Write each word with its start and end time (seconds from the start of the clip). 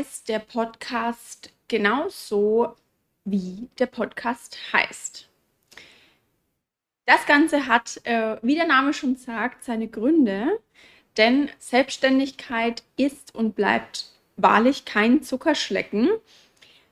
heißt 0.00 0.30
der 0.30 0.38
Podcast 0.38 1.52
genauso, 1.68 2.74
wie 3.26 3.68
der 3.78 3.84
Podcast 3.84 4.56
heißt. 4.72 5.28
Das 7.04 7.26
Ganze 7.26 7.66
hat, 7.66 8.00
äh, 8.04 8.38
wie 8.40 8.54
der 8.54 8.66
Name 8.66 8.94
schon 8.94 9.16
sagt, 9.16 9.62
seine 9.62 9.88
Gründe, 9.88 10.58
denn 11.18 11.50
Selbstständigkeit 11.58 12.82
ist 12.96 13.34
und 13.34 13.54
bleibt 13.54 14.06
wahrlich 14.38 14.86
kein 14.86 15.22
Zuckerschlecken. 15.22 16.08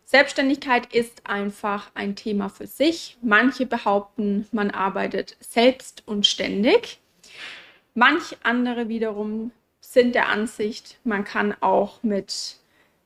Selbstständigkeit 0.04 0.92
ist 0.94 1.26
einfach 1.26 1.90
ein 1.94 2.14
Thema 2.14 2.50
für 2.50 2.66
sich. 2.66 3.16
Manche 3.22 3.64
behaupten, 3.64 4.46
man 4.52 4.70
arbeitet 4.70 5.38
selbst 5.40 6.02
und 6.04 6.26
ständig. 6.26 6.98
Manch 7.94 8.36
andere 8.42 8.90
wiederum 8.90 9.50
sind 9.80 10.14
der 10.14 10.28
Ansicht, 10.28 10.98
man 11.04 11.24
kann 11.24 11.54
auch 11.62 12.02
mit 12.02 12.58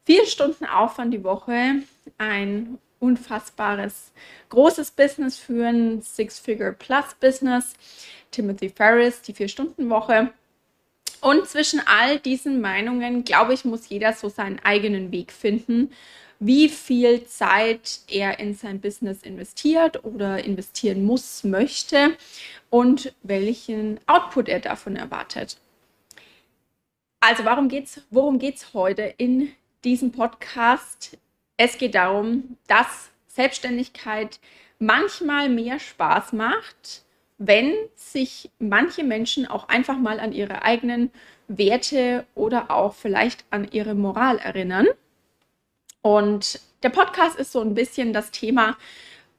vier 0.04 0.26
Stunden 0.26 0.64
Aufwand 0.64 1.14
die 1.14 1.24
Woche 1.24 1.82
ein 2.18 2.78
unfassbares, 2.98 4.12
großes 4.48 4.92
Business 4.92 5.36
führen, 5.36 6.02
Six-Figure-Plus-Business, 6.02 7.74
Timothy 8.30 8.68
Ferris, 8.68 9.22
die 9.22 9.32
Vier-Stunden-Woche. 9.32 10.32
Und 11.20 11.46
zwischen 11.46 11.80
all 11.86 12.18
diesen 12.18 12.60
Meinungen, 12.60 13.24
glaube 13.24 13.54
ich, 13.54 13.64
muss 13.64 13.88
jeder 13.88 14.12
so 14.12 14.28
seinen 14.28 14.58
eigenen 14.60 15.12
Weg 15.12 15.32
finden, 15.32 15.92
wie 16.40 16.68
viel 16.68 17.24
Zeit 17.26 18.00
er 18.08 18.40
in 18.40 18.54
sein 18.54 18.80
Business 18.80 19.22
investiert 19.22 20.04
oder 20.04 20.44
investieren 20.44 21.04
muss, 21.04 21.44
möchte 21.44 22.16
und 22.70 23.14
welchen 23.22 24.00
Output 24.08 24.48
er 24.48 24.58
davon 24.58 24.96
erwartet. 24.96 25.58
Also, 27.20 27.44
warum 27.44 27.68
geht's, 27.68 28.00
worum 28.10 28.40
geht 28.40 28.56
es 28.56 28.74
heute 28.74 29.14
in 29.18 29.52
diesem 29.84 30.12
Podcast? 30.12 31.18
Es 31.56 31.78
geht 31.78 31.94
darum, 31.94 32.56
dass 32.66 33.10
Selbstständigkeit 33.28 34.40
manchmal 34.78 35.48
mehr 35.48 35.78
Spaß 35.78 36.32
macht, 36.32 37.04
wenn 37.38 37.74
sich 37.96 38.50
manche 38.58 39.04
Menschen 39.04 39.46
auch 39.46 39.68
einfach 39.68 39.98
mal 39.98 40.20
an 40.20 40.32
ihre 40.32 40.62
eigenen 40.62 41.10
Werte 41.48 42.26
oder 42.34 42.70
auch 42.70 42.94
vielleicht 42.94 43.44
an 43.50 43.68
ihre 43.70 43.94
Moral 43.94 44.38
erinnern. 44.38 44.86
Und 46.02 46.60
der 46.82 46.90
Podcast 46.90 47.38
ist 47.38 47.52
so 47.52 47.60
ein 47.60 47.74
bisschen 47.74 48.12
das 48.12 48.30
Thema, 48.30 48.76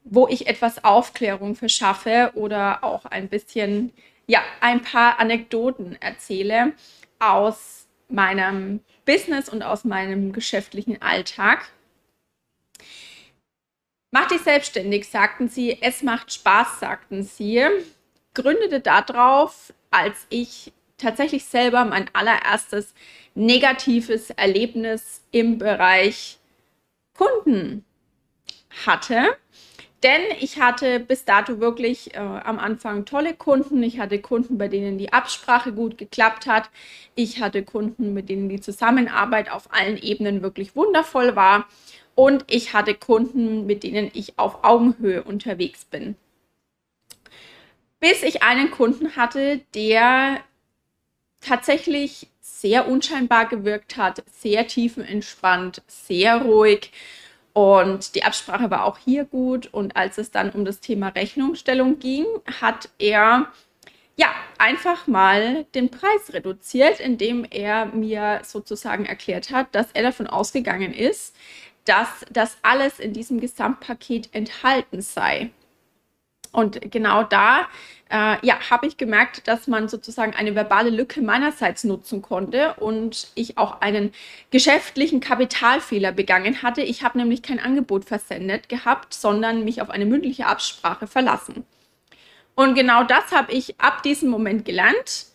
wo 0.05 0.27
ich 0.27 0.47
etwas 0.47 0.83
Aufklärung 0.83 1.55
verschaffe 1.55 2.31
oder 2.35 2.83
auch 2.83 3.05
ein 3.05 3.29
bisschen, 3.29 3.93
ja, 4.27 4.41
ein 4.59 4.81
paar 4.81 5.19
Anekdoten 5.19 5.97
erzähle, 6.01 6.73
aus 7.19 7.82
meinem 8.13 8.79
Business 9.05 9.49
und 9.49 9.63
aus 9.63 9.83
meinem 9.83 10.31
geschäftlichen 10.31 11.01
Alltag. 11.01 11.69
Mach 14.11 14.27
dich 14.27 14.41
selbstständig, 14.41 15.09
sagten 15.09 15.49
sie. 15.49 15.81
Es 15.81 16.03
macht 16.03 16.31
Spaß, 16.31 16.79
sagten 16.79 17.23
sie. 17.23 17.65
Gründete 18.35 18.79
darauf, 18.79 19.73
als 19.89 20.27
ich 20.29 20.71
tatsächlich 20.97 21.45
selber 21.45 21.83
mein 21.85 22.09
allererstes 22.13 22.93
negatives 23.35 24.29
Erlebnis 24.29 25.23
im 25.31 25.57
Bereich 25.57 26.37
Kunden 27.17 27.83
hatte. 28.85 29.37
Denn 30.03 30.21
ich 30.41 30.59
hatte 30.59 30.99
bis 30.99 31.23
dato 31.23 31.61
wirklich 31.61 32.13
äh, 32.13 32.17
am 32.17 32.59
Anfang 32.59 33.05
tolle 33.05 33.33
Kunden. 33.33 33.81
Ich 33.83 33.99
hatte 33.99 34.19
Kunden, 34.19 34.57
bei 34.57 34.67
denen 34.67 34.97
die 34.97 35.13
Absprache 35.13 35.71
gut 35.71 35.97
geklappt 35.97 36.45
hat. 36.45 36.69
Ich 37.15 37.41
hatte 37.41 37.63
Kunden, 37.63 38.13
mit 38.13 38.27
denen 38.27 38.49
die 38.49 38.59
Zusammenarbeit 38.59 39.49
auf 39.49 39.71
allen 39.71 39.97
Ebenen 39.97 40.41
wirklich 40.41 40.75
wundervoll 40.75 41.37
war. 41.37 41.67
Und 42.15 42.43
ich 42.49 42.73
hatte 42.73 42.95
Kunden, 42.95 43.65
mit 43.65 43.83
denen 43.83 44.11
ich 44.13 44.37
auf 44.37 44.65
Augenhöhe 44.65 45.23
unterwegs 45.23 45.85
bin. 45.85 46.15
Bis 48.01 48.23
ich 48.23 48.43
einen 48.43 48.71
Kunden 48.71 49.15
hatte, 49.15 49.61
der 49.73 50.41
tatsächlich 51.39 52.27
sehr 52.41 52.89
unscheinbar 52.89 53.47
gewirkt 53.47 53.95
hat, 53.95 54.21
sehr 54.29 54.67
tiefenentspannt, 54.67 55.81
sehr 55.87 56.41
ruhig 56.41 56.91
und 57.53 58.15
die 58.15 58.23
Absprache 58.23 58.71
war 58.71 58.85
auch 58.85 58.97
hier 58.97 59.25
gut. 59.25 59.67
Und 59.71 59.95
als 59.95 60.17
es 60.17 60.31
dann 60.31 60.49
um 60.49 60.65
das 60.65 60.79
Thema 60.79 61.09
Rechnungsstellung 61.09 61.99
ging, 61.99 62.25
hat 62.59 62.89
er 62.97 63.47
ja 64.15 64.27
einfach 64.57 65.07
mal 65.07 65.65
den 65.75 65.89
Preis 65.89 66.33
reduziert, 66.33 66.99
indem 66.99 67.45
er 67.49 67.85
mir 67.85 68.41
sozusagen 68.43 69.05
erklärt 69.05 69.51
hat, 69.51 69.73
dass 69.73 69.91
er 69.93 70.03
davon 70.03 70.27
ausgegangen 70.27 70.93
ist, 70.93 71.35
dass 71.85 72.25
das 72.31 72.57
alles 72.61 72.99
in 72.99 73.13
diesem 73.13 73.39
Gesamtpaket 73.39 74.29
enthalten 74.33 75.01
sei. 75.01 75.51
Und 76.51 76.91
genau 76.91 77.23
da 77.23 77.67
äh, 78.13 78.37
ja, 78.45 78.69
habe 78.69 78.85
ich 78.85 78.97
gemerkt, 78.97 79.47
dass 79.47 79.67
man 79.67 79.89
sozusagen 79.89 80.35
eine 80.35 80.53
verbale 80.53 80.91
Lücke 80.91 81.21
meinerseits 81.23 81.83
nutzen 81.83 82.21
konnte 82.21 82.75
und 82.75 83.29
ich 83.33 83.57
auch 83.57 83.81
einen 83.81 84.13
geschäftlichen 84.51 85.19
Kapitalfehler 85.19 86.11
begangen 86.11 86.61
hatte. 86.61 86.83
Ich 86.83 87.03
habe 87.03 87.17
nämlich 87.17 87.41
kein 87.41 87.59
Angebot 87.59 88.05
versendet 88.05 88.69
gehabt, 88.69 89.15
sondern 89.15 89.63
mich 89.63 89.81
auf 89.81 89.89
eine 89.89 90.05
mündliche 90.05 90.45
Absprache 90.45 91.07
verlassen. 91.07 91.65
Und 92.53 92.75
genau 92.75 93.03
das 93.03 93.31
habe 93.31 93.51
ich 93.51 93.79
ab 93.79 94.03
diesem 94.03 94.29
Moment 94.29 94.63
gelernt. 94.63 95.25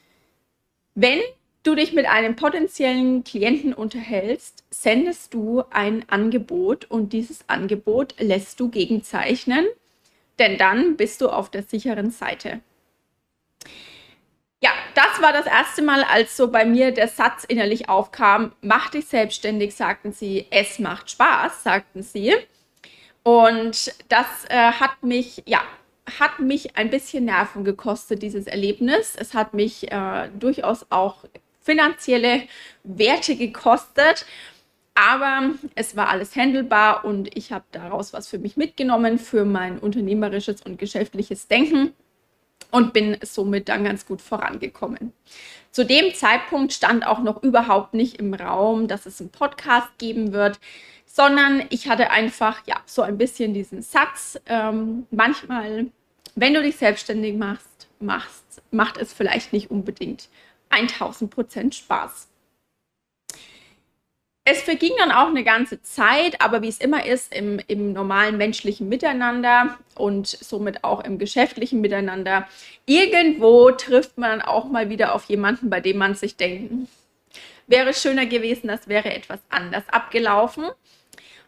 Wenn 0.95 1.19
du 1.65 1.75
dich 1.75 1.93
mit 1.93 2.07
einem 2.07 2.37
potenziellen 2.37 3.25
Klienten 3.25 3.75
unterhältst, 3.75 4.63
sendest 4.71 5.35
du 5.35 5.65
ein 5.71 6.05
Angebot 6.09 6.85
und 6.89 7.13
dieses 7.13 7.41
Angebot 7.49 8.15
lässt 8.21 8.61
du 8.61 8.69
gegenzeichnen, 8.69 9.67
denn 10.39 10.59
dann 10.59 10.97
bist 10.97 11.21
du 11.21 11.29
auf 11.29 11.51
der 11.51 11.63
sicheren 11.63 12.11
Seite. 12.11 12.61
Ja, 14.61 14.71
das 14.95 15.23
war 15.23 15.33
das 15.33 15.47
erste 15.47 15.83
Mal, 15.83 16.03
als 16.03 16.37
so 16.37 16.51
bei 16.51 16.65
mir 16.65 16.91
der 16.91 17.07
Satz 17.07 17.45
innerlich 17.45 17.89
aufkam, 17.89 18.53
mach 18.61 18.91
dich 18.91 19.07
selbstständig, 19.07 19.75
sagten 19.75 20.13
sie, 20.13 20.47
es 20.51 20.81
macht 20.81 21.11
Spaß, 21.11 21.63
sagten 21.63 22.03
sie. 22.03 22.35
Und 23.23 23.95
das 24.09 24.27
äh, 24.49 24.73
hat 24.73 25.03
mich, 25.03 25.43
ja, 25.47 25.63
hat 26.19 26.41
mich 26.41 26.77
ein 26.77 26.91
bisschen 26.91 27.27
Nerven 27.27 27.63
gekostet, 27.63 28.23
dieses 28.23 28.47
Erlebnis. 28.47 29.15
Es 29.17 29.35
hat 29.35 29.55
mich 29.55 29.93
äh, 29.93 30.29
durchaus 30.39 30.87
auch 30.91 31.25
finanzielle 31.61 32.43
Werte 32.83 33.37
gekostet. 33.37 34.25
Aber 35.01 35.51
es 35.77 35.95
war 35.95 36.09
alles 36.09 36.35
handelbar 36.35 37.05
und 37.05 37.37
ich 37.37 37.53
habe 37.53 37.65
daraus 37.71 38.13
was 38.13 38.27
für 38.27 38.41
mich 38.41 38.57
mitgenommen, 38.57 39.21
für 39.21 39.45
mein 39.45 39.79
unternehmerisches 39.79 40.63
und 40.63 40.77
geschäftliches 40.77 41.47
Denken 41.47 41.93
und 42.73 42.93
bin 42.93 43.17
somit 43.23 43.69
dann 43.69 43.85
ganz 43.85 44.07
gut 44.07 44.21
vorangekommen. 44.21 45.13
Zu 45.71 45.85
dem 45.85 46.13
Zeitpunkt 46.15 46.73
stand 46.73 47.07
auch 47.07 47.21
noch 47.21 47.45
überhaupt 47.45 47.95
nicht 47.95 48.17
im 48.17 48.35
Raum, 48.35 48.89
dass 48.89 49.07
es 49.07 49.21
einen 49.21 49.31
Podcast 49.31 49.87
geben 49.99 50.33
wird, 50.33 50.59
sondern 51.07 51.63
ich 51.71 51.89
hatte 51.89 52.11
einfach 52.11 52.67
ja 52.67 52.81
so 52.85 53.03
ein 53.03 53.19
bisschen 53.19 53.55
diesen 53.55 53.83
Satz. 53.83 54.41
Ähm, 54.47 55.07
manchmal, 55.13 55.87
wenn 56.35 56.55
du 56.55 56.63
dich 56.63 56.75
selbstständig 56.75 57.37
machst, 57.37 57.87
machst, 58.01 58.63
macht 58.73 58.97
es 58.97 59.13
vielleicht 59.13 59.53
nicht 59.53 59.71
unbedingt 59.71 60.29
1000 60.71 61.31
Prozent 61.31 61.77
Spaß. 61.77 62.27
Es 64.51 64.63
verging 64.63 64.93
dann 64.97 65.13
auch 65.13 65.27
eine 65.27 65.45
ganze 65.45 65.83
Zeit, 65.83 66.41
aber 66.41 66.63
wie 66.63 66.69
es 66.69 66.79
immer 66.79 67.05
ist 67.05 67.35
im, 67.35 67.61
im 67.67 67.93
normalen 67.93 68.39
menschlichen 68.39 68.89
Miteinander 68.89 69.77
und 69.95 70.27
somit 70.27 70.85
auch 70.85 71.05
im 71.05 71.19
geschäftlichen 71.19 71.83
Miteinander, 71.83 72.49
irgendwo 72.87 73.71
trifft 73.73 74.17
man 74.17 74.41
auch 74.41 74.71
mal 74.71 74.89
wieder 74.89 75.15
auf 75.15 75.25
jemanden, 75.25 75.69
bei 75.69 75.83
dem 75.83 75.99
man 75.99 76.15
sich 76.15 76.37
denkt, 76.37 76.71
hm, 76.71 76.89
wäre 77.67 77.93
schöner 77.93 78.25
gewesen, 78.25 78.69
das 78.69 78.89
wäre 78.89 79.13
etwas 79.13 79.41
anders 79.51 79.85
abgelaufen. 79.91 80.65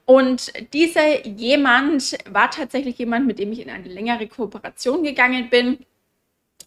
Und 0.04 0.52
dieser 0.74 1.26
jemand 1.26 2.18
war 2.28 2.50
tatsächlich 2.50 2.98
jemand, 2.98 3.26
mit 3.26 3.38
dem 3.38 3.50
ich 3.50 3.60
in 3.60 3.70
eine 3.70 3.88
längere 3.88 4.26
Kooperation 4.26 5.04
gegangen 5.04 5.48
bin. 5.48 5.78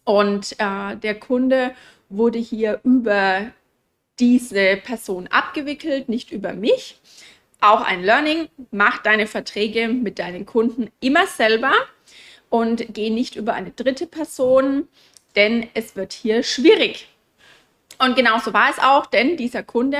Und 0.02 0.56
äh, 0.58 0.96
der 0.96 1.14
Kunde 1.14 1.76
wurde 2.08 2.40
hier 2.40 2.80
über 2.82 3.52
diese 4.20 4.76
Person 4.76 5.26
abgewickelt, 5.28 6.08
nicht 6.08 6.30
über 6.30 6.52
mich. 6.54 7.00
Auch 7.60 7.80
ein 7.80 8.02
Learning, 8.02 8.48
mach 8.70 8.98
deine 8.98 9.26
Verträge 9.26 9.88
mit 9.88 10.18
deinen 10.18 10.46
Kunden 10.46 10.90
immer 11.00 11.26
selber 11.26 11.72
und 12.50 12.86
geh 12.92 13.10
nicht 13.10 13.36
über 13.36 13.54
eine 13.54 13.70
dritte 13.70 14.06
Person, 14.06 14.88
denn 15.34 15.68
es 15.74 15.96
wird 15.96 16.12
hier 16.12 16.42
schwierig. 16.42 17.08
Und 17.98 18.16
genauso 18.16 18.52
war 18.52 18.70
es 18.70 18.78
auch, 18.78 19.06
denn 19.06 19.36
dieser 19.36 19.62
Kunde 19.62 19.98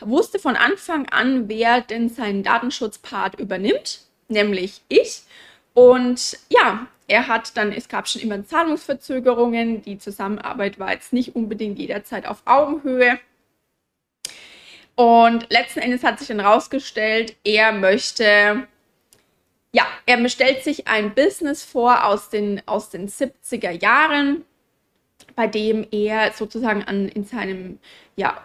wusste 0.00 0.38
von 0.38 0.56
Anfang 0.56 1.08
an, 1.10 1.48
wer 1.48 1.80
denn 1.80 2.08
seinen 2.08 2.42
Datenschutzpart 2.42 3.38
übernimmt, 3.38 4.00
nämlich 4.28 4.80
ich. 4.88 5.22
Und 5.74 6.38
ja, 6.48 6.86
er 7.08 7.28
hat 7.28 7.56
dann, 7.56 7.72
es 7.72 7.88
gab 7.88 8.08
schon 8.08 8.22
immer 8.22 8.44
Zahlungsverzögerungen, 8.44 9.82
die 9.82 9.98
Zusammenarbeit 9.98 10.78
war 10.78 10.92
jetzt 10.92 11.12
nicht 11.12 11.36
unbedingt 11.36 11.78
jederzeit 11.78 12.26
auf 12.26 12.42
Augenhöhe. 12.46 13.18
Und 14.96 15.46
letzten 15.50 15.80
Endes 15.80 16.02
hat 16.02 16.18
sich 16.18 16.28
dann 16.28 16.40
rausgestellt, 16.40 17.36
er 17.44 17.72
möchte, 17.72 18.66
ja, 19.72 19.86
er 20.06 20.16
bestellt 20.16 20.64
sich 20.64 20.88
ein 20.88 21.14
Business 21.14 21.62
vor 21.62 22.06
aus 22.06 22.30
den, 22.30 22.62
aus 22.66 22.88
den 22.88 23.08
70er 23.08 23.70
Jahren, 23.70 24.44
bei 25.34 25.46
dem 25.46 25.86
er 25.90 26.32
sozusagen 26.32 26.82
an, 26.82 27.08
in 27.08 27.24
seinem, 27.24 27.78
ja, 28.16 28.42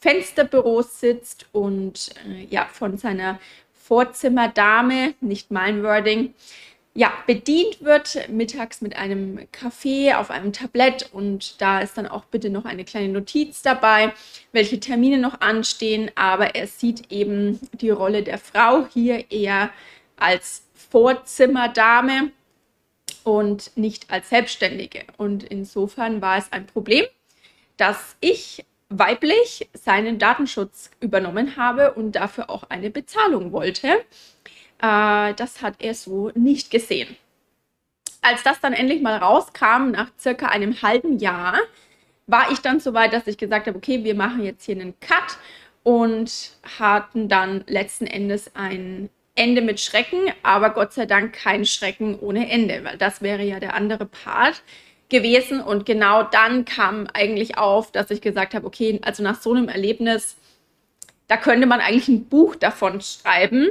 Fensterbüro 0.00 0.82
sitzt 0.82 1.46
und 1.52 2.10
äh, 2.26 2.46
ja, 2.50 2.66
von 2.72 2.98
seiner 2.98 3.38
Vorzimmerdame, 3.72 5.14
nicht 5.20 5.52
mein 5.52 5.84
Wording, 5.84 6.34
ja, 6.94 7.12
bedient 7.26 7.82
wird, 7.82 8.28
mittags 8.28 8.82
mit 8.82 8.96
einem 8.96 9.48
Kaffee 9.50 10.12
auf 10.12 10.30
einem 10.30 10.52
Tablett 10.52 11.08
und 11.12 11.60
da 11.60 11.80
ist 11.80 11.96
dann 11.96 12.06
auch 12.06 12.26
bitte 12.26 12.50
noch 12.50 12.66
eine 12.66 12.84
kleine 12.84 13.08
Notiz 13.08 13.62
dabei, 13.62 14.12
welche 14.52 14.78
Termine 14.78 15.18
noch 15.18 15.40
anstehen, 15.40 16.10
aber 16.16 16.54
er 16.54 16.66
sieht 16.66 17.10
eben 17.10 17.58
die 17.72 17.90
Rolle 17.90 18.22
der 18.22 18.38
Frau 18.38 18.86
hier 18.92 19.30
eher 19.30 19.70
als 20.16 20.64
Vorzimmerdame 20.74 22.30
und 23.24 23.74
nicht 23.76 24.10
als 24.10 24.28
Selbstständige. 24.28 25.04
Und 25.16 25.44
insofern 25.44 26.20
war 26.20 26.36
es 26.36 26.52
ein 26.52 26.66
Problem, 26.66 27.06
dass 27.78 28.16
ich 28.20 28.64
weiblich 28.90 29.68
seinen 29.72 30.18
Datenschutz 30.18 30.90
übernommen 31.00 31.56
habe 31.56 31.92
und 31.94 32.12
dafür 32.12 32.50
auch 32.50 32.64
eine 32.68 32.90
Bezahlung 32.90 33.52
wollte. 33.52 34.04
Äh, 34.82 35.32
das 35.34 35.62
hat 35.62 35.76
er 35.78 35.94
so 35.94 36.30
nicht 36.34 36.70
gesehen. 36.70 37.16
Als 38.20 38.42
das 38.42 38.60
dann 38.60 38.72
endlich 38.72 39.00
mal 39.00 39.16
rauskam, 39.16 39.90
nach 39.92 40.10
circa 40.18 40.46
einem 40.46 40.82
halben 40.82 41.18
Jahr, 41.18 41.58
war 42.26 42.50
ich 42.52 42.60
dann 42.60 42.80
so 42.80 42.94
weit, 42.94 43.12
dass 43.12 43.26
ich 43.26 43.38
gesagt 43.38 43.66
habe, 43.66 43.78
okay, 43.78 44.04
wir 44.04 44.14
machen 44.14 44.44
jetzt 44.44 44.64
hier 44.64 44.76
einen 44.76 44.98
Cut 45.00 45.38
und 45.82 46.52
hatten 46.78 47.28
dann 47.28 47.64
letzten 47.66 48.06
Endes 48.06 48.54
ein 48.54 49.10
Ende 49.34 49.62
mit 49.62 49.80
Schrecken, 49.80 50.32
aber 50.42 50.70
Gott 50.70 50.92
sei 50.92 51.06
Dank 51.06 51.32
kein 51.32 51.64
Schrecken 51.64 52.18
ohne 52.18 52.50
Ende, 52.50 52.84
weil 52.84 52.98
das 52.98 53.22
wäre 53.22 53.42
ja 53.42 53.60
der 53.60 53.74
andere 53.74 54.06
Part 54.06 54.62
gewesen. 55.08 55.60
Und 55.60 55.86
genau 55.86 56.22
dann 56.22 56.64
kam 56.64 57.06
eigentlich 57.12 57.56
auf, 57.58 57.92
dass 57.92 58.10
ich 58.10 58.20
gesagt 58.20 58.54
habe, 58.54 58.66
okay, 58.66 59.00
also 59.02 59.22
nach 59.22 59.40
so 59.40 59.52
einem 59.52 59.68
Erlebnis, 59.68 60.36
da 61.28 61.36
könnte 61.36 61.66
man 61.66 61.80
eigentlich 61.80 62.08
ein 62.08 62.26
Buch 62.26 62.56
davon 62.56 63.00
schreiben. 63.00 63.70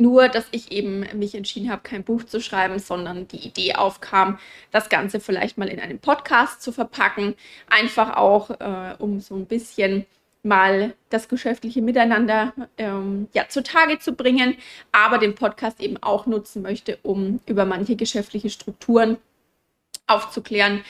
Nur, 0.00 0.28
dass 0.28 0.46
ich 0.50 0.72
eben 0.72 1.06
mich 1.12 1.34
entschieden 1.34 1.70
habe, 1.70 1.82
kein 1.82 2.04
Buch 2.04 2.24
zu 2.24 2.40
schreiben, 2.40 2.78
sondern 2.78 3.28
die 3.28 3.46
Idee 3.46 3.74
aufkam, 3.74 4.38
das 4.70 4.88
Ganze 4.88 5.20
vielleicht 5.20 5.58
mal 5.58 5.68
in 5.68 5.78
einem 5.78 5.98
Podcast 5.98 6.62
zu 6.62 6.72
verpacken. 6.72 7.34
Einfach 7.68 8.16
auch, 8.16 8.48
äh, 8.60 8.94
um 8.98 9.20
so 9.20 9.34
ein 9.34 9.44
bisschen 9.44 10.06
mal 10.42 10.94
das 11.10 11.28
geschäftliche 11.28 11.82
Miteinander 11.82 12.54
ähm, 12.78 13.28
ja, 13.34 13.46
zutage 13.48 13.98
zu 13.98 14.12
bringen, 14.12 14.56
aber 14.90 15.18
den 15.18 15.34
Podcast 15.34 15.82
eben 15.82 15.98
auch 16.02 16.24
nutzen 16.24 16.62
möchte, 16.62 16.98
um 17.02 17.40
über 17.44 17.66
manche 17.66 17.94
geschäftliche 17.94 18.48
Strukturen 18.48 19.18
aufzuklären, 20.06 20.82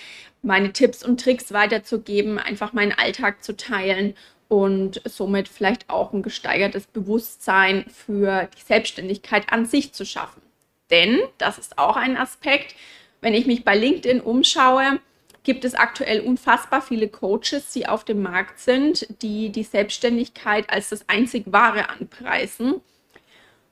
meine 0.42 0.72
Tipps 0.72 1.04
und 1.04 1.20
Tricks 1.20 1.52
weiterzugeben, 1.52 2.38
einfach 2.38 2.72
meinen 2.72 2.92
Alltag 2.92 3.42
zu 3.42 3.56
teilen 3.56 4.14
und 4.50 5.00
somit 5.05 5.49
vielleicht 5.49 5.88
auch 5.88 6.12
ein 6.12 6.23
gesteigertes 6.23 6.88
Bewusstsein 6.88 7.85
für 7.88 8.49
die 8.58 8.62
Selbstständigkeit 8.62 9.52
an 9.52 9.64
sich 9.64 9.93
zu 9.93 10.05
schaffen. 10.05 10.43
Denn, 10.91 11.20
das 11.38 11.56
ist 11.56 11.79
auch 11.79 11.94
ein 11.97 12.17
Aspekt, 12.17 12.75
wenn 13.20 13.32
ich 13.32 13.47
mich 13.47 13.64
bei 13.64 13.76
LinkedIn 13.76 14.20
umschaue, 14.20 14.99
gibt 15.44 15.64
es 15.64 15.76
aktuell 15.76 16.20
unfassbar 16.23 16.82
viele 16.82 17.06
Coaches, 17.06 17.73
die 17.73 17.87
auf 17.87 18.05
dem 18.05 18.23
Markt 18.23 18.58
sind, 18.58 19.06
die 19.23 19.50
die 19.50 19.62
Selbstständigkeit 19.62 20.69
als 20.69 20.88
das 20.88 21.08
einzig 21.08 21.44
Wahre 21.52 21.88
anpreisen 21.88 22.81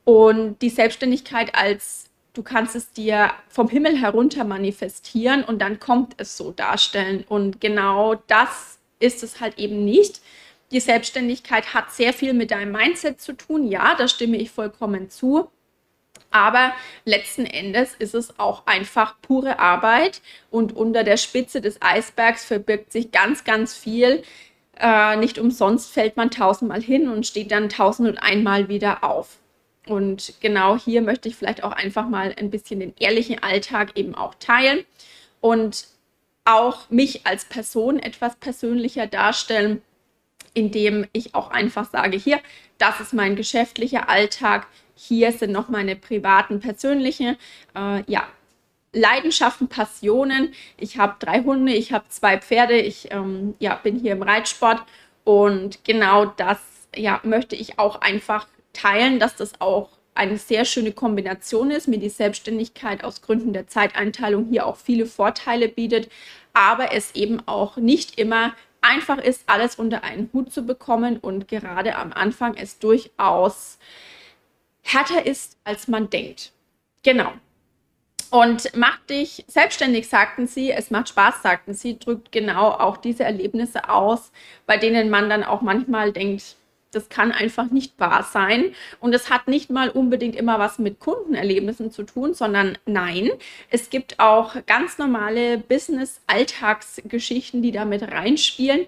und 0.05 0.61
die 0.61 0.69
Selbstständigkeit 0.69 1.55
als 1.55 2.05
du 2.33 2.41
kannst 2.41 2.77
es 2.77 2.93
dir 2.93 3.31
vom 3.49 3.67
Himmel 3.67 3.97
herunter 3.97 4.45
manifestieren 4.45 5.43
und 5.43 5.59
dann 5.59 5.81
kommt 5.81 6.13
es 6.21 6.37
so 6.37 6.51
darstellen. 6.51 7.25
Und 7.27 7.59
genau 7.59 8.15
das 8.27 8.79
ist 8.99 9.23
es 9.23 9.41
halt 9.41 9.59
eben 9.59 9.83
nicht. 9.83 10.21
Die 10.71 10.79
Selbstständigkeit 10.79 11.73
hat 11.73 11.91
sehr 11.91 12.13
viel 12.13 12.33
mit 12.33 12.51
deinem 12.51 12.71
Mindset 12.71 13.19
zu 13.19 13.33
tun. 13.33 13.67
Ja, 13.67 13.95
da 13.95 14.07
stimme 14.07 14.37
ich 14.37 14.51
vollkommen 14.51 15.09
zu. 15.09 15.49
Aber 16.31 16.73
letzten 17.05 17.45
Endes 17.45 17.95
ist 17.97 18.13
es 18.13 18.39
auch 18.39 18.67
einfach 18.67 19.15
pure 19.21 19.57
Arbeit 19.57 20.21
und 20.51 20.75
unter 20.75 21.03
der 21.03 21.17
Spitze 21.17 21.59
des 21.59 21.81
Eisbergs 21.81 22.45
verbirgt 22.45 22.91
sich 22.91 23.11
ganz, 23.11 23.43
ganz 23.43 23.75
viel. 23.75 24.21
Äh, 24.79 25.15
nicht 25.17 25.39
umsonst 25.39 25.91
fällt 25.91 26.17
man 26.17 26.29
tausendmal 26.29 26.81
hin 26.81 27.09
und 27.09 27.25
steht 27.25 27.51
dann 27.51 27.69
tausend 27.69 28.07
und 28.07 28.17
einmal 28.19 28.69
wieder 28.69 29.03
auf. 29.03 29.37
Und 29.87 30.35
genau 30.39 30.77
hier 30.77 31.01
möchte 31.01 31.27
ich 31.29 31.35
vielleicht 31.35 31.63
auch 31.63 31.71
einfach 31.71 32.07
mal 32.07 32.35
ein 32.37 32.51
bisschen 32.51 32.79
den 32.79 32.93
ehrlichen 32.99 33.41
Alltag 33.41 33.97
eben 33.97 34.13
auch 34.13 34.35
teilen 34.35 34.85
und 35.41 35.87
auch 36.45 36.89
mich 36.89 37.25
als 37.25 37.45
Person 37.45 37.97
etwas 37.97 38.35
persönlicher 38.35 39.07
darstellen 39.07 39.81
indem 40.53 41.05
ich 41.13 41.35
auch 41.35 41.51
einfach 41.51 41.89
sage, 41.89 42.17
hier, 42.17 42.39
das 42.77 42.99
ist 42.99 43.13
mein 43.13 43.35
geschäftlicher 43.35 44.09
Alltag, 44.09 44.67
hier 44.95 45.31
sind 45.31 45.51
noch 45.51 45.69
meine 45.69 45.95
privaten, 45.95 46.59
persönlichen, 46.59 47.37
äh, 47.75 48.03
ja, 48.07 48.27
Leidenschaften, 48.91 49.67
Passionen. 49.67 50.53
Ich 50.77 50.97
habe 50.97 51.15
drei 51.19 51.43
Hunde, 51.43 51.73
ich 51.73 51.93
habe 51.93 52.05
zwei 52.09 52.39
Pferde, 52.39 52.79
ich 52.79 53.11
ähm, 53.11 53.55
ja, 53.59 53.75
bin 53.75 53.99
hier 53.99 54.13
im 54.13 54.23
Reitsport 54.23 54.83
und 55.23 55.83
genau 55.83 56.25
das 56.25 56.59
ja, 56.95 57.19
möchte 57.23 57.55
ich 57.55 57.77
auch 57.77 58.01
einfach 58.01 58.47
teilen, 58.73 59.19
dass 59.19 59.35
das 59.35 59.61
auch 59.61 59.89
eine 60.15 60.37
sehr 60.37 60.65
schöne 60.65 60.91
Kombination 60.91 61.71
ist, 61.71 61.87
mir 61.87 61.99
die 61.99 62.09
Selbstständigkeit 62.09 63.03
aus 63.03 63.21
Gründen 63.21 63.53
der 63.53 63.67
Zeiteinteilung 63.67 64.47
hier 64.49 64.65
auch 64.65 64.75
viele 64.75 65.05
Vorteile 65.05 65.69
bietet, 65.69 66.09
aber 66.53 66.93
es 66.93 67.15
eben 67.15 67.41
auch 67.47 67.77
nicht 67.77 68.19
immer 68.19 68.53
einfach 68.81 69.17
ist, 69.17 69.43
alles 69.47 69.75
unter 69.75 70.03
einen 70.03 70.29
Hut 70.33 70.51
zu 70.51 70.65
bekommen 70.65 71.17
und 71.17 71.47
gerade 71.47 71.95
am 71.95 72.13
Anfang 72.13 72.55
es 72.55 72.79
durchaus 72.79 73.77
härter 74.81 75.25
ist, 75.25 75.57
als 75.63 75.87
man 75.87 76.09
denkt. 76.09 76.51
Genau. 77.03 77.31
Und 78.31 78.75
macht 78.75 79.09
dich 79.09 79.43
selbstständig, 79.47 80.07
sagten 80.07 80.45
sie. 80.45 80.71
Es 80.71 80.91
macht 80.91 81.09
Spaß, 81.09 81.41
sagten 81.41 81.73
sie. 81.73 81.97
Drückt 81.97 82.31
genau 82.31 82.69
auch 82.69 82.97
diese 82.97 83.23
Erlebnisse 83.23 83.89
aus, 83.89 84.31
bei 84.67 84.77
denen 84.77 85.09
man 85.09 85.29
dann 85.29 85.43
auch 85.43 85.61
manchmal 85.61 86.11
denkt, 86.11 86.55
das 86.91 87.09
kann 87.09 87.31
einfach 87.31 87.71
nicht 87.71 87.99
wahr 87.99 88.23
sein. 88.23 88.73
Und 88.99 89.13
es 89.13 89.29
hat 89.29 89.47
nicht 89.47 89.69
mal 89.69 89.89
unbedingt 89.89 90.35
immer 90.35 90.59
was 90.59 90.79
mit 90.79 90.99
Kundenerlebnissen 90.99 91.91
zu 91.91 92.03
tun, 92.03 92.33
sondern 92.33 92.77
nein, 92.85 93.29
es 93.69 93.89
gibt 93.89 94.19
auch 94.19 94.55
ganz 94.65 94.97
normale 94.97 95.57
Business-Alltagsgeschichten, 95.57 97.61
die 97.61 97.71
damit 97.71 98.03
reinspielen, 98.03 98.85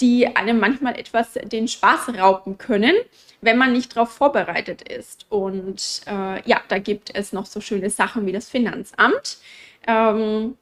die 0.00 0.36
einem 0.36 0.58
manchmal 0.58 0.98
etwas 0.98 1.34
den 1.34 1.68
Spaß 1.68 2.14
rauben 2.18 2.58
können, 2.58 2.94
wenn 3.40 3.58
man 3.58 3.72
nicht 3.72 3.94
darauf 3.94 4.10
vorbereitet 4.10 4.88
ist. 4.88 5.26
Und 5.28 6.02
äh, 6.06 6.42
ja, 6.48 6.60
da 6.68 6.78
gibt 6.78 7.14
es 7.14 7.32
noch 7.32 7.46
so 7.46 7.60
schöne 7.60 7.90
Sachen 7.90 8.26
wie 8.26 8.32
das 8.32 8.48
Finanzamt. 8.48 9.38
Ähm, 9.86 10.56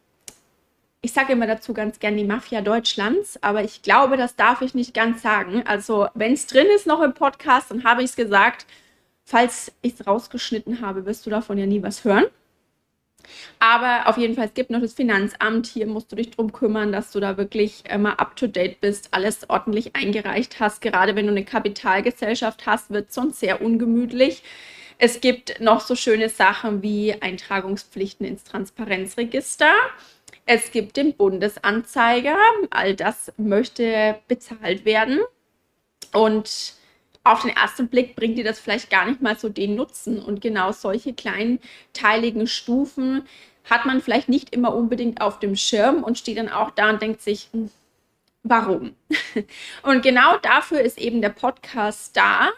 ich 1.02 1.12
sage 1.12 1.32
immer 1.32 1.48
dazu 1.48 1.74
ganz 1.74 1.98
gern 1.98 2.16
die 2.16 2.24
Mafia 2.24 2.60
Deutschlands, 2.60 3.42
aber 3.42 3.64
ich 3.64 3.82
glaube, 3.82 4.16
das 4.16 4.36
darf 4.36 4.62
ich 4.62 4.72
nicht 4.72 4.94
ganz 4.94 5.20
sagen. 5.20 5.64
Also, 5.66 6.06
wenn 6.14 6.32
es 6.32 6.46
drin 6.46 6.68
ist 6.74 6.86
noch 6.86 7.02
im 7.02 7.12
Podcast, 7.12 7.72
dann 7.72 7.82
habe 7.84 8.02
ich 8.02 8.10
es 8.10 8.16
gesagt. 8.16 8.66
Falls 9.24 9.72
ich 9.82 9.94
es 9.94 10.06
rausgeschnitten 10.06 10.80
habe, 10.80 11.04
wirst 11.04 11.26
du 11.26 11.30
davon 11.30 11.58
ja 11.58 11.66
nie 11.66 11.82
was 11.82 12.04
hören. 12.04 12.26
Aber 13.58 14.08
auf 14.08 14.16
jeden 14.16 14.34
Fall, 14.34 14.46
es 14.46 14.54
gibt 14.54 14.70
noch 14.70 14.80
das 14.80 14.94
Finanzamt. 14.94 15.66
Hier 15.66 15.86
musst 15.86 16.10
du 16.12 16.16
dich 16.16 16.30
darum 16.30 16.52
kümmern, 16.52 16.92
dass 16.92 17.12
du 17.12 17.20
da 17.20 17.36
wirklich 17.36 17.84
immer 17.88 18.20
up 18.20 18.36
to 18.36 18.46
date 18.46 18.80
bist, 18.80 19.08
alles 19.12 19.48
ordentlich 19.48 19.96
eingereicht 19.96 20.60
hast. 20.60 20.80
Gerade 20.82 21.16
wenn 21.16 21.26
du 21.26 21.32
eine 21.32 21.44
Kapitalgesellschaft 21.44 22.66
hast, 22.66 22.90
wird 22.90 23.08
es 23.08 23.14
sonst 23.14 23.40
sehr 23.40 23.60
ungemütlich. 23.60 24.42
Es 24.98 25.20
gibt 25.20 25.60
noch 25.60 25.80
so 25.80 25.96
schöne 25.96 26.28
Sachen 26.28 26.82
wie 26.82 27.20
Eintragungspflichten 27.20 28.26
ins 28.26 28.44
Transparenzregister. 28.44 29.72
Es 30.44 30.72
gibt 30.72 30.96
den 30.96 31.14
Bundesanzeiger, 31.14 32.36
all 32.70 32.94
das 32.94 33.32
möchte 33.36 34.18
bezahlt 34.28 34.84
werden. 34.84 35.20
Und 36.12 36.74
auf 37.24 37.42
den 37.42 37.50
ersten 37.50 37.88
Blick 37.88 38.16
bringt 38.16 38.36
dir 38.36 38.44
das 38.44 38.58
vielleicht 38.58 38.90
gar 38.90 39.06
nicht 39.06 39.22
mal 39.22 39.38
so 39.38 39.48
den 39.48 39.76
Nutzen. 39.76 40.20
Und 40.20 40.40
genau 40.40 40.72
solche 40.72 41.14
kleinteiligen 41.14 42.46
Stufen 42.46 43.22
hat 43.70 43.86
man 43.86 44.00
vielleicht 44.00 44.28
nicht 44.28 44.52
immer 44.54 44.74
unbedingt 44.74 45.20
auf 45.20 45.38
dem 45.38 45.54
Schirm 45.54 46.02
und 46.02 46.18
steht 46.18 46.38
dann 46.38 46.48
auch 46.48 46.70
da 46.70 46.90
und 46.90 47.00
denkt 47.00 47.22
sich, 47.22 47.48
hm, 47.52 47.70
warum. 48.42 48.94
Und 49.82 50.02
genau 50.02 50.36
dafür 50.38 50.80
ist 50.80 50.98
eben 50.98 51.20
der 51.20 51.30
Podcast 51.30 52.16
da, 52.16 52.50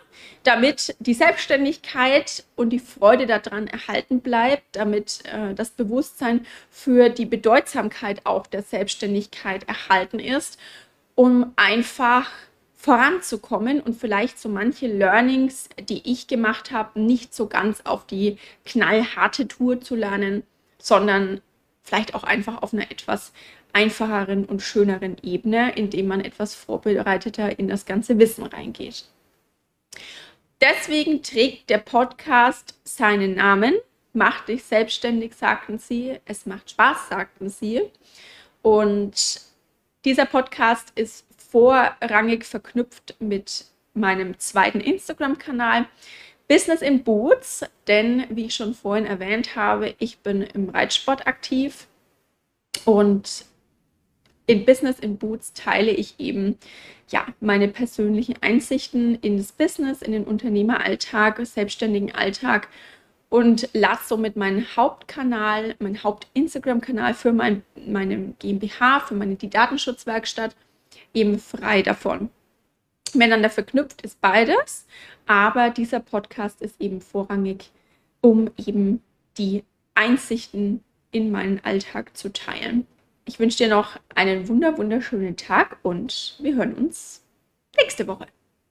damit 0.42 0.96
die 0.98 1.14
Selbstständigkeit 1.14 2.44
und 2.56 2.70
die 2.70 2.78
Freude 2.78 3.26
daran 3.26 3.66
erhalten 3.66 4.20
bleibt, 4.20 4.64
damit 4.72 5.22
äh, 5.24 5.54
das 5.54 5.70
Bewusstsein 5.70 6.46
für 6.70 7.08
die 7.08 7.26
Bedeutsamkeit 7.26 8.24
auch 8.24 8.46
der 8.46 8.62
Selbstständigkeit 8.62 9.68
erhalten 9.68 10.18
ist, 10.18 10.58
um 11.14 11.52
einfach 11.56 12.30
voranzukommen 12.76 13.80
und 13.80 13.98
vielleicht 13.98 14.38
so 14.38 14.48
manche 14.48 14.86
Learnings, 14.86 15.70
die 15.88 16.10
ich 16.10 16.26
gemacht 16.26 16.70
habe, 16.70 17.00
nicht 17.00 17.34
so 17.34 17.46
ganz 17.46 17.80
auf 17.84 18.06
die 18.06 18.36
knallharte 18.66 19.48
Tour 19.48 19.80
zu 19.80 19.94
lernen, 19.94 20.42
sondern 20.78 21.40
vielleicht 21.82 22.14
auch 22.14 22.24
einfach 22.24 22.62
auf 22.62 22.74
einer 22.74 22.90
etwas 22.90 23.32
einfacheren 23.74 24.44
und 24.44 24.62
schöneren 24.62 25.16
Ebene, 25.22 25.72
indem 25.76 26.06
man 26.06 26.20
etwas 26.20 26.54
vorbereiteter 26.54 27.58
in 27.58 27.68
das 27.68 27.84
ganze 27.84 28.18
Wissen 28.18 28.44
reingeht. 28.44 29.04
Deswegen 30.60 31.22
trägt 31.22 31.68
der 31.68 31.78
Podcast 31.78 32.78
seinen 32.84 33.34
Namen. 33.34 33.74
Mach 34.12 34.44
dich 34.46 34.64
selbstständig, 34.64 35.34
sagten 35.34 35.78
sie. 35.78 36.18
Es 36.24 36.46
macht 36.46 36.70
Spaß, 36.70 37.08
sagten 37.10 37.50
sie. 37.50 37.82
Und 38.62 39.42
dieser 40.04 40.26
Podcast 40.26 40.92
ist 40.94 41.26
vorrangig 41.36 42.44
verknüpft 42.44 43.16
mit 43.18 43.66
meinem 43.92 44.38
zweiten 44.38 44.80
Instagram-Kanal 44.80 45.86
Business 46.48 46.82
in 46.82 47.04
Boots, 47.04 47.64
denn 47.86 48.26
wie 48.28 48.46
ich 48.46 48.54
schon 48.54 48.74
vorhin 48.74 49.06
erwähnt 49.06 49.56
habe, 49.56 49.94
ich 49.98 50.18
bin 50.18 50.42
im 50.42 50.68
Reitsport 50.68 51.26
aktiv 51.26 51.86
und 52.84 53.46
in 54.46 54.64
Business 54.64 54.98
in 54.98 55.16
Boots 55.16 55.52
teile 55.52 55.90
ich 55.90 56.14
eben 56.18 56.58
ja 57.08 57.26
meine 57.40 57.68
persönlichen 57.68 58.34
Einsichten 58.40 59.16
in 59.16 59.36
das 59.36 59.52
Business, 59.52 60.02
in 60.02 60.12
den 60.12 60.24
Unternehmeralltag, 60.24 61.44
selbstständigen 61.46 62.14
Alltag 62.14 62.68
und 63.30 63.68
lasse 63.72 64.08
somit 64.08 64.36
meinen 64.36 64.64
Hauptkanal, 64.76 65.74
meinen 65.78 66.02
Haupt-Instagram-Kanal 66.02 67.14
für 67.14 67.32
mein, 67.32 67.62
meine 67.86 68.34
GmbH, 68.38 69.00
für 69.00 69.14
meine 69.14 69.36
die 69.36 69.50
Datenschutzwerkstatt 69.50 70.54
eben 71.14 71.38
frei 71.38 71.82
davon. 71.82 72.30
Miteinander 73.14 73.50
verknüpft 73.50 74.02
ist 74.02 74.20
beides, 74.20 74.86
aber 75.26 75.70
dieser 75.70 76.00
Podcast 76.00 76.60
ist 76.60 76.80
eben 76.80 77.00
vorrangig, 77.00 77.70
um 78.20 78.50
eben 78.56 79.02
die 79.38 79.64
Einsichten 79.94 80.82
in 81.12 81.30
meinen 81.30 81.60
Alltag 81.64 82.16
zu 82.16 82.32
teilen. 82.32 82.86
Ich 83.26 83.38
wünsche 83.38 83.58
dir 83.58 83.68
noch 83.68 83.98
einen 84.14 84.48
wunder 84.48 84.76
wunderschönen 84.76 85.36
Tag 85.36 85.78
und 85.82 86.36
wir 86.40 86.56
hören 86.56 86.74
uns 86.74 87.22
nächste 87.76 88.06
Woche. 88.06 88.26